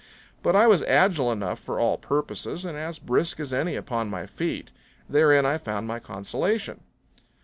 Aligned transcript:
But 0.41 0.55
I 0.55 0.65
was 0.65 0.81
agile 0.81 1.31
enough 1.31 1.59
for 1.59 1.79
all 1.79 1.99
purposes 1.99 2.65
and 2.65 2.75
as 2.75 2.97
brisk 2.97 3.39
as 3.39 3.53
any 3.53 3.75
upon 3.75 4.09
my 4.09 4.25
feet. 4.25 4.71
Therein 5.07 5.45
I 5.45 5.59
found 5.59 5.85
my 5.85 5.99
consolation. 5.99 6.79